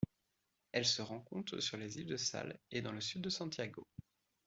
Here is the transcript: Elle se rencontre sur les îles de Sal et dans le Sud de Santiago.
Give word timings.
Elle 0.71 0.87
se 0.87 1.03
rencontre 1.03 1.59
sur 1.59 1.77
les 1.77 1.99
îles 1.99 2.07
de 2.07 2.17
Sal 2.17 2.57
et 2.71 2.81
dans 2.81 2.91
le 2.91 3.01
Sud 3.01 3.21
de 3.21 3.29
Santiago. 3.29 3.85